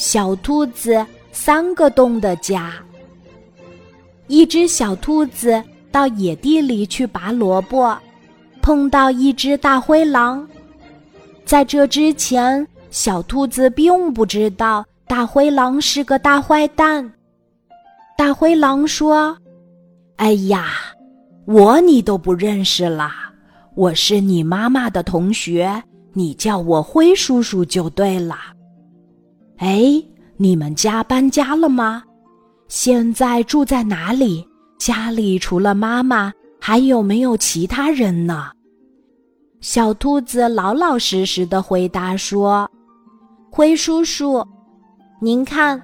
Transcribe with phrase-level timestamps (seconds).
[0.00, 2.72] 小兔子三个洞的家。
[4.28, 5.62] 一只小兔子
[5.92, 7.94] 到野地里去拔萝卜，
[8.62, 10.48] 碰到一只大灰狼。
[11.44, 17.12] 在这之前，小兔子并不知道大灰狼是个大坏蛋。
[18.16, 19.36] 大灰狼说
[20.16, 20.68] ：“哎呀，
[21.44, 23.30] 我你都不认识啦，
[23.74, 25.82] 我是你妈妈的同学，
[26.14, 28.38] 你叫我灰叔叔就对了。”
[29.60, 30.02] 哎，
[30.38, 32.02] 你们家搬家了吗？
[32.68, 34.42] 现在住在哪里？
[34.78, 38.50] 家里除了妈妈，还有没有其他人呢？
[39.60, 42.66] 小兔子老老实实的回答说
[43.52, 44.42] ：“灰叔叔，
[45.20, 45.78] 您看，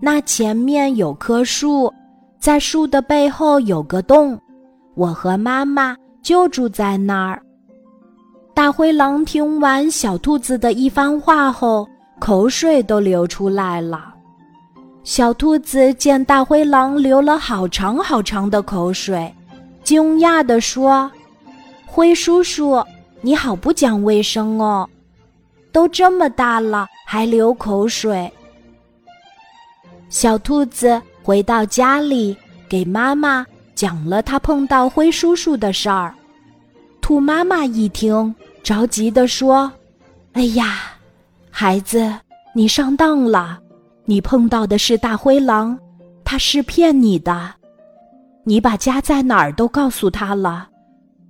[0.00, 1.92] 那前面有棵树，
[2.38, 4.40] 在树的背后有个洞，
[4.94, 7.42] 我和妈妈就住在那儿。”
[8.54, 11.84] 大灰狼听完小兔子的一番话后。
[12.18, 14.14] 口水都流出来了。
[15.04, 19.32] 小兔子见大灰狼流了好长好长的口水，
[19.84, 21.08] 惊讶地说
[21.86, 22.84] ：“灰叔叔，
[23.20, 24.88] 你好不讲卫生哦！
[25.70, 28.32] 都这么大了还流口水。”
[30.10, 32.36] 小兔子回到家里，
[32.68, 36.12] 给妈妈讲了他碰到灰叔叔的事儿。
[37.00, 39.70] 兔妈妈一听，着急地说
[40.32, 40.94] ：“哎呀！”
[41.58, 42.12] 孩子，
[42.52, 43.58] 你上当了，
[44.04, 45.74] 你碰到的是大灰狼，
[46.22, 47.50] 他是骗你的。
[48.44, 50.68] 你把家在哪儿都告诉他了，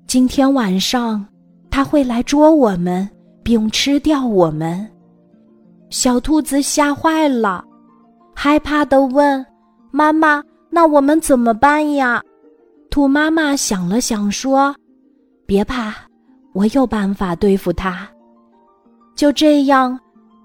[0.09, 1.25] 今天晚上
[1.71, 3.09] 他会来捉我们，
[3.45, 4.85] 并吃掉我们。
[5.91, 7.65] 小兔子吓坏了，
[8.35, 9.47] 害怕的问
[9.93, 12.21] ：“妈妈，那我们怎么办呀？”
[12.91, 14.75] 兔妈妈想了想说
[15.47, 15.95] ：“别怕，
[16.53, 18.09] 我有办法对付他。”
[19.15, 19.97] 就这样。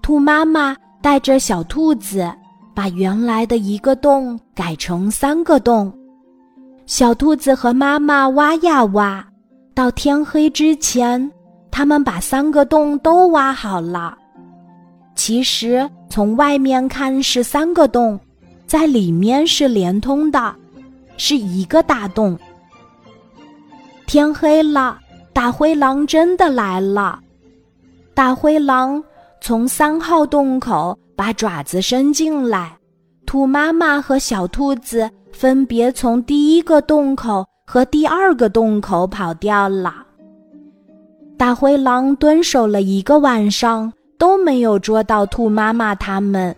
[0.02, 2.28] 兔妈妈带着小兔子，
[2.74, 5.96] 把原来的一个洞改成三个洞。
[6.86, 9.24] 小兔子和妈妈挖呀挖，
[9.72, 11.30] 到天黑之前，
[11.70, 14.18] 他们把三个洞都挖好了。
[15.14, 18.18] 其实从外面看是三个洞，
[18.66, 20.52] 在里面是连通的，
[21.16, 22.36] 是一个大洞。
[24.04, 24.98] 天黑了，
[25.32, 27.20] 大灰狼真的来了。
[28.14, 29.00] 大灰狼。
[29.44, 32.78] 从三号洞口把爪子伸进来，
[33.26, 40.06] 兔妈妈和小兔子分别从第一个洞口和第二个洞口跑掉了。
[41.36, 46.54] 大灰狼蹲守了一个晚上，都没有捉到兔妈妈他们。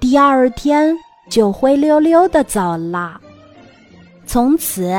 [0.00, 0.98] 第二天
[1.30, 3.20] 就灰溜溜的走了。
[4.26, 4.92] 从此，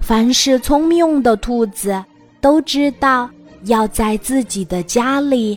[0.00, 2.04] 凡是聪明的兔子
[2.40, 3.30] 都知道
[3.66, 5.56] 要在自己的家里。